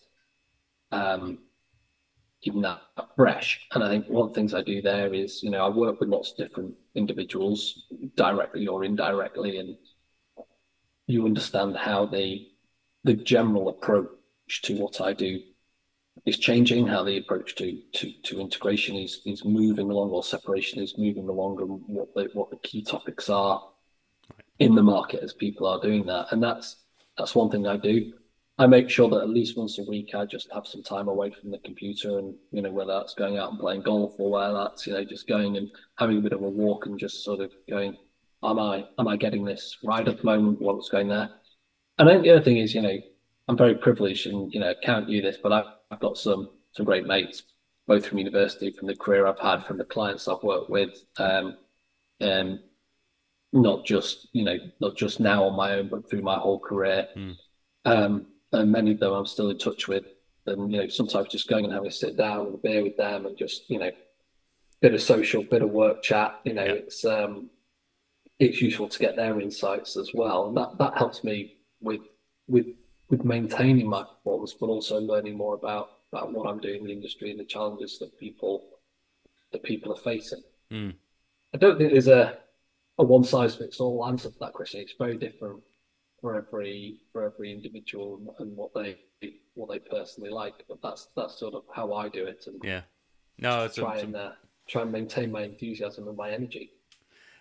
[0.92, 1.38] um,
[2.44, 2.83] keeping that
[3.16, 3.66] fresh.
[3.72, 5.98] And I think one of the things I do there is, you know, I work
[5.98, 7.85] with lots of different individuals,
[8.16, 9.76] directly or indirectly, and
[11.07, 12.48] you understand how they
[13.04, 15.40] the general approach to what I do
[16.24, 20.83] is changing, how the approach to to, to integration is is moving along, or separation
[20.83, 23.62] is moving along, and what the what the key topics are
[24.59, 26.26] in the market as people are doing that.
[26.30, 26.76] And that's
[27.16, 28.12] that's one thing I do.
[28.56, 31.30] I make sure that at least once a week I just have some time away
[31.30, 34.54] from the computer and you know whether that's going out and playing golf or whether
[34.54, 37.40] that's you know just going and having a bit of a walk and just sort
[37.40, 37.96] of going
[38.44, 40.60] am I am I getting this right at the moment?
[40.60, 41.30] What's going there?
[41.98, 42.96] And I think the other thing is you know
[43.48, 46.86] I'm very privileged and you know can't do this but I've, I've got some some
[46.86, 47.42] great mates
[47.88, 51.56] both from university from the career I've had from the clients I've worked with um,
[52.20, 52.60] um
[53.52, 57.08] not just you know not just now on my own but through my whole career.
[57.16, 57.36] Mm.
[57.84, 60.04] um and many of them I'm still in touch with.
[60.46, 62.96] And you know, sometimes just going and having a sit down with a beer with
[62.96, 63.90] them and just you know,
[64.80, 66.40] bit of social, bit of work chat.
[66.44, 66.72] You know, yeah.
[66.72, 67.50] it's um,
[68.38, 72.02] it's useful to get their insights as well, and that that helps me with
[72.46, 72.66] with
[73.08, 76.92] with maintaining my performance, but also learning more about about what I'm doing in the
[76.92, 78.64] industry and the challenges that people
[79.52, 80.42] that people are facing.
[80.70, 80.94] Mm.
[81.54, 82.38] I don't think there's a
[82.98, 84.80] a one size fits all answer to that question.
[84.80, 85.62] It's very different
[86.24, 88.96] for every for every individual and what they
[89.52, 90.64] what they personally like.
[90.66, 92.44] But that's that's sort of how I do it.
[92.46, 92.80] And yeah,
[93.37, 94.30] no, it's try a, and uh,
[94.66, 96.70] try and maintain my enthusiasm and my energy.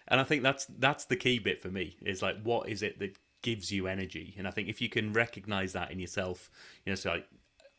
[0.10, 3.00] And I think that's that's the key bit for me is like what is it
[3.00, 4.36] that gives you energy?
[4.38, 6.52] And I think if you can recognize that in yourself,
[6.86, 7.28] you know, so like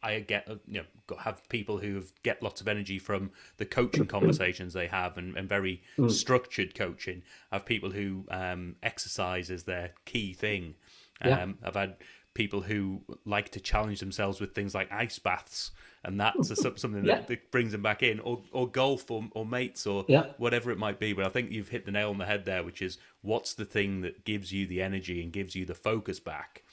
[0.05, 4.75] I get you know have people who get lots of energy from the coaching conversations
[4.75, 6.11] they have and, and very mm.
[6.11, 7.23] structured coaching.
[7.51, 10.75] I have people who um, exercise is their key thing,
[11.25, 11.43] yeah.
[11.43, 11.97] Um, I've had
[12.35, 15.71] people who like to challenge themselves with things like ice baths,
[16.03, 17.17] and that's a, something yeah.
[17.17, 20.27] that, that, brings them back in, or or golf, or, or mates, or yeah.
[20.39, 21.13] whatever it might be.
[21.13, 23.65] But I think you've hit the nail on the head there, which is what's the
[23.65, 26.65] thing that gives you the energy and gives you the focus back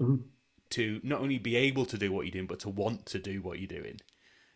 [0.00, 0.22] mm-hmm.
[0.70, 3.40] to not only be able to do what you're doing, but to want to do
[3.40, 4.00] what you're doing.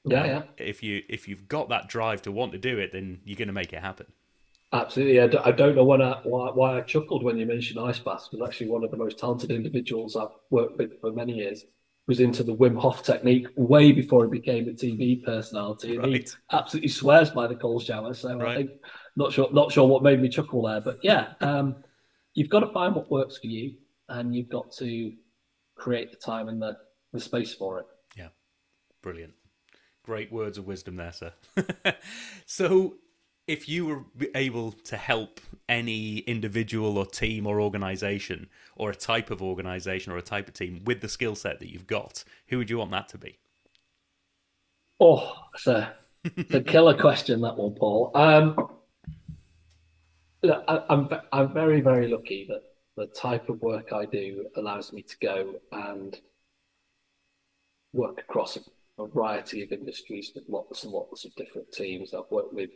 [0.05, 0.43] Yeah, yeah.
[0.57, 3.49] If you if you've got that drive to want to do it, then you're going
[3.49, 4.07] to make it happen.
[4.73, 5.21] Absolutely.
[5.21, 7.99] I d- I don't know when I, why, why I chuckled when you mentioned ice
[7.99, 11.65] baths, because actually one of the most talented individuals I've worked with for many years
[12.07, 15.97] was into the Wim Hof technique way before he became a TV personality.
[15.97, 16.29] And right.
[16.29, 18.13] he absolutely swears by the cold shower.
[18.15, 18.49] So right.
[18.49, 18.71] I think
[19.17, 20.81] not sure not sure what made me chuckle there.
[20.81, 21.77] But yeah, um,
[22.35, 23.75] you've got to find what works for you
[24.09, 25.13] and you've got to
[25.77, 26.77] create the time and the,
[27.13, 27.87] the space for it.
[28.17, 28.29] Yeah.
[29.03, 29.35] Brilliant.
[30.03, 31.33] Great words of wisdom there, sir.
[32.47, 32.95] so
[33.49, 39.31] if you were able to help any individual or team or organization or a type
[39.31, 42.59] of organization or a type of team with the skill set that you've got, who
[42.59, 43.39] would you want that to be?
[45.01, 48.11] Oh, it's a, it's a killer question, that one, Paul.
[48.15, 48.69] Um,
[50.45, 52.63] I, I'm, I'm very, very lucky that
[52.97, 56.21] the type of work I do allows me to go and
[57.95, 58.59] work across
[58.99, 62.13] a variety of industries with lots and lots of different teams.
[62.13, 62.71] I've worked with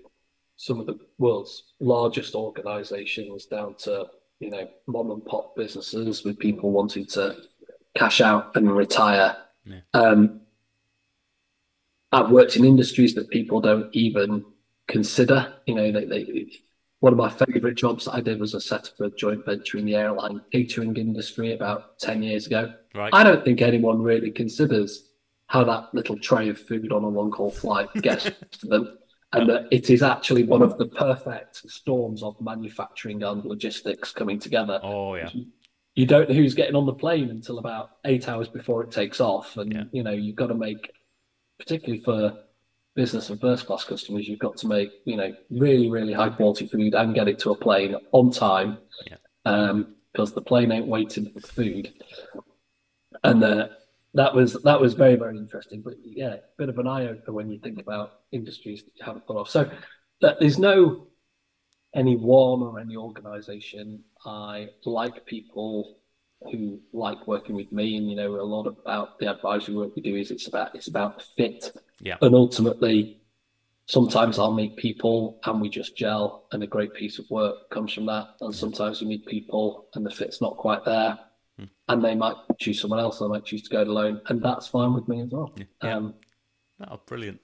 [0.63, 4.07] some of the world's largest organizations down to
[4.39, 7.35] you know mom and pop businesses with people wanting to
[7.97, 9.81] cash out and retire yeah.
[9.93, 10.41] um,
[12.13, 14.45] i've worked in industries that people don't even
[14.87, 16.47] consider you know they, they
[17.01, 19.79] one of my favorite jobs that I did was a set up a joint venture
[19.79, 22.73] in the airline catering industry about 10 years ago.
[22.95, 23.13] Right.
[23.13, 25.09] I don't think anyone really considers
[25.47, 28.99] how that little tray of food on a long haul flight gets to them
[29.33, 34.39] and that it is actually one of the perfect storms of manufacturing and logistics coming
[34.39, 34.79] together.
[34.83, 35.31] Oh yeah.
[35.95, 39.21] You don't know who's getting on the plane until about eight hours before it takes
[39.21, 39.85] off, and yeah.
[39.93, 40.91] you know you've got to make,
[41.59, 42.39] particularly for
[42.95, 46.67] business and first class customers, you've got to make you know really really high quality
[46.67, 48.79] food and get it to a plane on time.
[49.07, 49.17] Yeah.
[49.45, 51.93] Um, because the plane ain't waiting for the food.
[53.25, 53.69] And uh,
[54.15, 55.83] that was that was very very interesting.
[55.83, 59.05] But yeah, a bit of an eye opener when you think about industries that you
[59.05, 59.49] haven't thought of.
[59.49, 59.71] So
[60.21, 61.09] that there's no
[61.95, 64.03] any one or any organisation.
[64.25, 65.99] I like people
[66.51, 70.03] who like working with me, and you know a lot about the advisory work we
[70.03, 71.73] do is it's about it's about the fit.
[72.01, 72.17] Yeah.
[72.21, 73.21] And ultimately,
[73.87, 77.93] sometimes I'll meet people and we just gel, and a great piece of work comes
[77.93, 78.29] from that.
[78.41, 81.19] And sometimes we meet people and the fit's not quite there,
[81.59, 81.65] Hmm.
[81.89, 84.43] and they might choose someone else, or they might choose to go it alone, and
[84.43, 85.53] that's fine with me as well.
[85.83, 85.97] Yeah.
[85.97, 86.15] Um,
[86.89, 87.41] Oh, brilliant.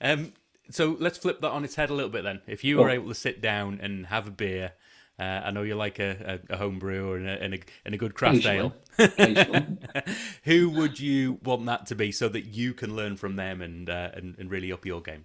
[0.00, 0.32] Um,
[0.70, 2.42] so let's flip that on its head a little bit then.
[2.46, 2.92] If you were Oh.
[2.92, 4.72] able to sit down and have a beer,
[5.18, 7.94] uh, I know you like a, a, a home brew and a, and a, and
[7.94, 8.74] a good craft ale.
[10.44, 13.88] Who would you want that to be so that you can learn from them and
[13.88, 15.24] uh, and, and really up your game?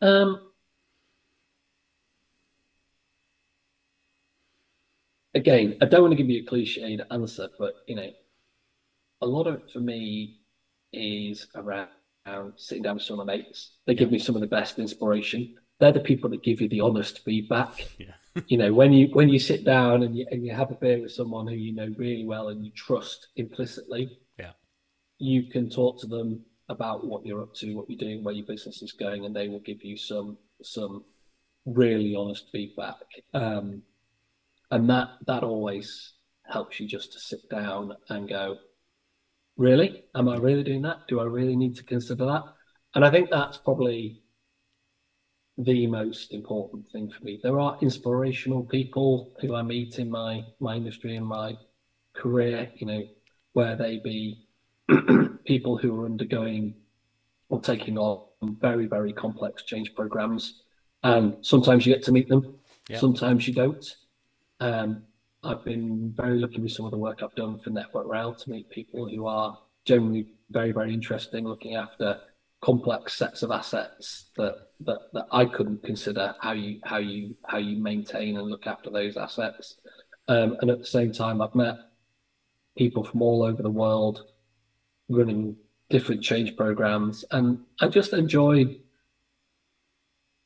[0.00, 0.49] Um,
[5.34, 8.10] again, I don't want to give you a cliched answer, but you know,
[9.22, 10.40] a lot of it for me
[10.92, 11.88] is around
[12.56, 13.76] sitting down with some of my mates.
[13.86, 15.54] They give me some of the best inspiration.
[15.78, 17.88] They're the people that give you the honest feedback.
[17.98, 18.06] Yeah.
[18.46, 21.00] You know, when you when you sit down and you and you have a beer
[21.02, 24.52] with someone who you know really well and you trust implicitly, Yeah.
[25.18, 28.46] you can talk to them about what you're up to, what you're doing, where your
[28.46, 31.02] business is going, and they will give you some some
[31.66, 32.94] really honest feedback.
[33.34, 33.82] Um,
[34.70, 36.12] and that that always
[36.48, 38.56] helps you just to sit down and go,
[39.56, 41.06] really, am I really doing that?
[41.08, 42.44] Do I really need to consider that?
[42.94, 44.22] And I think that's probably
[45.58, 47.38] the most important thing for me.
[47.42, 51.56] There are inspirational people who I meet in my my industry and my
[52.14, 53.02] career, you know,
[53.52, 54.46] where they be
[55.44, 56.74] people who are undergoing
[57.48, 60.62] or taking on very, very complex change programs.
[61.02, 62.58] And sometimes you get to meet them,
[62.94, 63.84] sometimes you don't.
[64.60, 65.04] Um,
[65.42, 68.50] I've been very lucky with some of the work I've done for Network Rail to
[68.50, 72.20] meet people who are generally very, very interesting, looking after
[72.60, 77.56] complex sets of assets that that, that I couldn't consider how you how you how
[77.56, 79.76] you maintain and look after those assets.
[80.28, 81.76] Um, and at the same time, I've met
[82.76, 84.26] people from all over the world
[85.08, 85.56] running
[85.88, 88.76] different change programs, and I just enjoy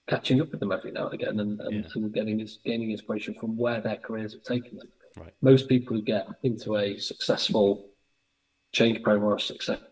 [0.06, 1.90] catching up with them every now and again and, and, Yeah.
[1.94, 4.88] and getting this gaining inspiration from where their careers have taken them.
[5.16, 5.32] Right.
[5.40, 7.88] Most people who get into a successful
[8.72, 9.90] change program or a successful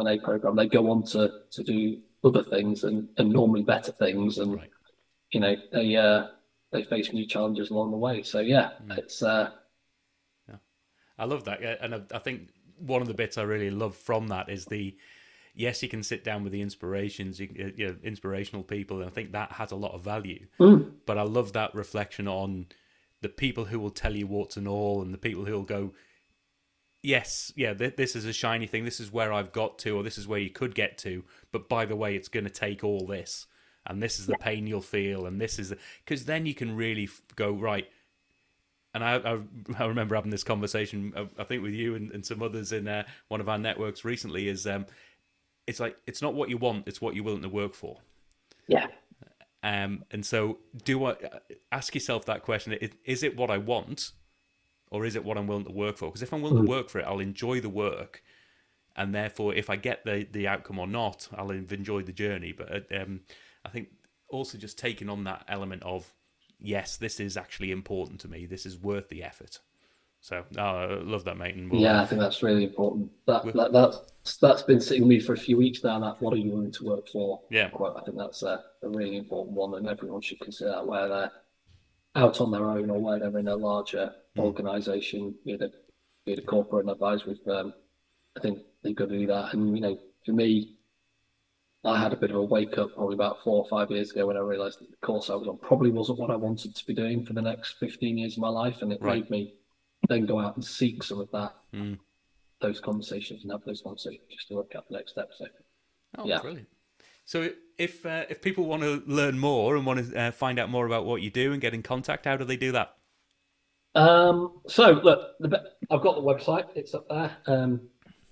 [0.00, 4.38] M&A program, they go on to to do other things and, and normally better things,
[4.38, 4.70] and Right.
[5.32, 6.28] you know they uh,
[6.72, 8.22] they face new challenges along the way.
[8.22, 8.98] So yeah, Mm.
[8.98, 9.50] it's uh,
[11.16, 12.48] I love that, and I, I think
[12.78, 14.96] one of the bits I really love from that is the
[15.54, 19.06] yes, you can sit down with the inspirations, you, uh, you know, inspirational people, and
[19.06, 20.46] I think that has a lot of value.
[20.58, 22.66] mm, But I love that reflection on
[23.22, 25.92] the people who will tell you what's and all, and the people who will go,
[27.02, 30.02] yes, yeah, th- this is a shiny thing, this is where I've got to, or
[30.02, 32.82] this is where you could get to, but by the way, it's going to take
[32.82, 33.46] all this,
[33.86, 35.72] and this is the pain you'll feel, and this is
[36.04, 37.88] because then you can really f- go right.
[38.94, 39.38] And I, I,
[39.82, 42.88] I remember having this conversation, uh, I think, with you and, and some others in
[42.88, 44.48] uh, one of our networks recently.
[44.48, 44.86] Is um,
[45.66, 47.98] it's like it's not what you want; it's what you're willing to work for.
[48.68, 48.86] yeah,
[49.62, 51.16] Um, and so, do I
[51.72, 52.76] ask yourself that question?
[53.04, 54.12] Is, it what I want,
[54.90, 56.08] or is it what I'm willing to work for?
[56.08, 58.22] Because if I'm willing to work for it, I'll enjoy the work,
[58.94, 62.52] and therefore, if I get the the outcome or not, I'll have enjoyed the journey.
[62.52, 63.20] But uh, um,
[63.64, 63.88] I think
[64.28, 66.12] also just taking on that element of
[66.60, 68.46] yes, this is actually important to me.
[68.46, 69.60] This is worth the effort.
[70.24, 71.54] So, oh, I love that, mate.
[71.54, 73.10] And we'll, yeah, I uh, think that's really important.
[73.26, 76.00] That, that that's that's been sitting with me for a few weeks now.
[76.00, 77.42] That what are you willing to work for?
[77.50, 77.68] Yeah.
[77.68, 81.08] Quite, I think that's a, a really important one, and everyone should consider that where
[81.10, 81.32] they're
[82.14, 84.40] out on their own or where they're in a larger hmm.
[84.40, 85.70] organisation, be it a,
[86.24, 87.74] be it a corporate and advisory firm.
[88.34, 89.52] I think they've got to do that.
[89.52, 90.78] And you know, for me,
[91.84, 94.28] I had a bit of a wake up probably about four or five years ago
[94.28, 96.86] when I realised that the course I was on probably wasn't what I wanted to
[96.86, 99.20] be doing for the next fifteen years of my life, and it Right.
[99.20, 99.54] made me
[100.08, 101.98] then go out and seek some of that Mm.
[102.60, 105.30] those conversations and have those conversations just to work out the next step.
[105.36, 105.46] So
[106.18, 106.40] Oh, Yeah.
[106.40, 106.68] brilliant.
[107.24, 110.68] So if uh, if people want to learn more and want to uh, find out
[110.70, 112.96] more about what you do and get in contact, how do they do that?
[113.96, 116.66] Um, so look, the, I've got the website.
[116.74, 117.36] It's up there.
[117.46, 117.80] Um,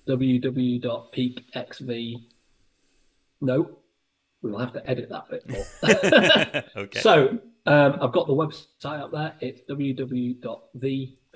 [0.08, 2.14] www.peakxv.
[3.40, 3.78] No,
[4.42, 5.64] we'll have to edit that bit more.
[6.76, 6.98] okay.
[7.00, 9.34] So um, I've got the website up there.
[9.40, 9.60] It's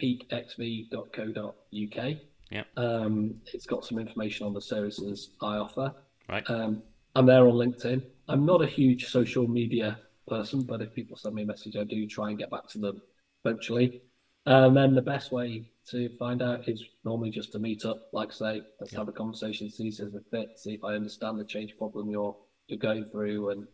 [0.02, 2.16] www.thepeakxv.co.uk.
[2.50, 2.62] Yeah.
[2.76, 5.92] Um, it's got some information on the services I offer.
[6.28, 6.48] Right.
[6.48, 6.82] Um,
[7.14, 8.02] I'm there on LinkedIn.
[8.28, 11.84] I'm not a huge social media person, but if people send me a message, I
[11.84, 13.02] do try and get back to them
[13.44, 14.02] eventually.
[14.44, 18.32] And then the best way to find out is normally just to meet up, like
[18.32, 21.44] say, let's have a conversation, see if there's a fit, see if I understand the
[21.44, 22.36] change problem you're
[22.68, 23.66] you're going through, and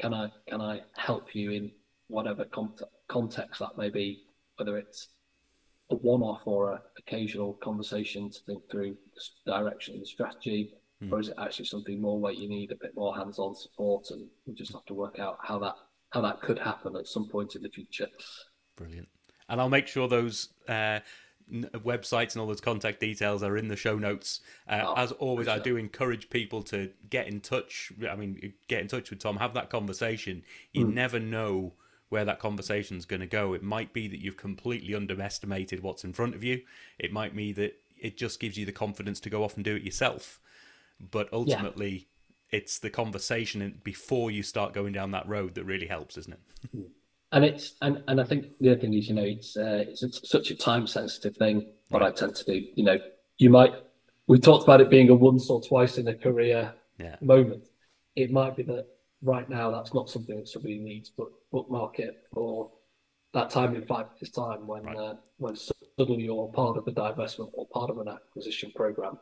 [0.00, 1.70] can I can I help you in
[2.08, 2.44] whatever
[3.08, 4.24] context that may be,
[4.56, 5.08] whether it's
[5.92, 8.96] a one-off or an occasional conversation to think through
[9.46, 11.12] the direction of the strategy, mm.
[11.12, 14.26] or is it actually something more where you need a bit more hands-on support, and
[14.46, 15.74] we just have to work out how that
[16.10, 18.08] how that could happen at some point in the future.
[18.76, 19.08] Brilliant,
[19.48, 20.48] and I'll make sure those.
[20.68, 21.00] Uh,
[21.84, 24.40] websites and all those contact details are in the show notes.
[24.66, 27.92] Uh, oh, as always, I do encourage people to get in touch.
[28.08, 30.44] I mean, get in touch with Tom, have that conversation.
[30.72, 30.94] You mm.
[30.94, 31.74] never know
[32.12, 33.54] where that conversation is going to go.
[33.54, 36.60] It might be that you've completely underestimated what's in front of you.
[36.98, 39.74] It might be that it just gives you the confidence to go off and do
[39.74, 40.38] it yourself.
[41.10, 42.06] But ultimately,
[42.50, 42.58] yeah.
[42.58, 46.40] it's the conversation before you start going down that road that really helps, isn't it?
[46.70, 46.82] Hmm.
[47.32, 50.02] And it's and, and I think the other thing is, you know, it's uh, it's,
[50.02, 51.66] it's such a time sensitive thing.
[51.88, 52.12] What right.
[52.12, 52.98] I tend to do, you know,
[53.38, 53.72] you might
[54.26, 57.16] we talked about it being a once or twice in a career yeah.
[57.22, 57.64] moment.
[58.16, 58.86] It might be that
[59.22, 62.70] right now that's not something that somebody needs, but bookmark it for
[63.34, 64.96] that time in five years' time when right.
[64.96, 69.18] uh, when suddenly you're part of a divestment or part of an acquisition program,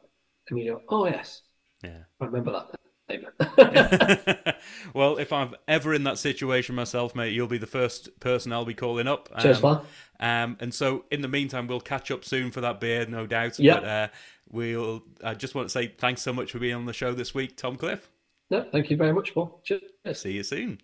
[0.49, 1.43] and you go, oh yes,
[1.83, 2.77] yeah, I remember that.
[4.95, 8.65] well, if I'm ever in that situation myself, mate, you'll be the first person I'll
[8.65, 9.29] be calling up.
[9.33, 9.81] Um, Cheers, man.
[10.21, 13.59] Um, and so, in the meantime, we'll catch up soon for that beer, no doubt.
[13.59, 13.75] Yeah.
[13.75, 14.09] But uh,
[14.49, 15.03] we'll.
[15.25, 17.57] I just want to say thanks so much for being on the show this week,
[17.57, 18.09] Tom Cliff.
[18.51, 19.61] No, thank you very much, Paul.
[19.65, 19.83] Cheers.
[20.15, 20.81] See you soon.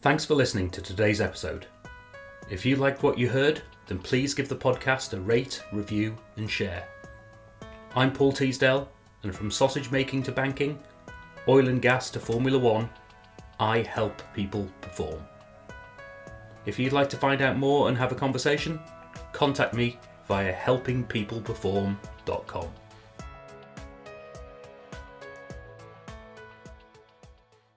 [0.00, 1.66] Thanks for listening to today's episode.
[2.50, 6.50] If you liked what you heard, then please give the podcast a rate, review, and
[6.50, 6.88] share.
[7.94, 8.88] I'm Paul Teasdale,
[9.22, 10.78] and from sausage making to banking,
[11.48, 12.90] oil and gas to Formula One,
[13.60, 15.22] I help people perform.
[16.66, 18.80] If you'd like to find out more and have a conversation,
[19.32, 22.68] contact me via helpingpeopleperform.com.